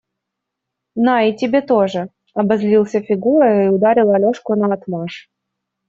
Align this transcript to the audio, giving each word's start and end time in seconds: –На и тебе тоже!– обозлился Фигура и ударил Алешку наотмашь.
–На 1.05 1.15
и 1.27 1.31
тебе 1.31 1.61
тоже!– 1.61 2.09
обозлился 2.33 3.01
Фигура 3.01 3.65
и 3.65 3.67
ударил 3.67 4.09
Алешку 4.09 4.55
наотмашь. 4.55 5.29